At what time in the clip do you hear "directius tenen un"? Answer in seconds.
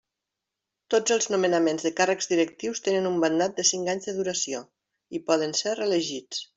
2.33-3.21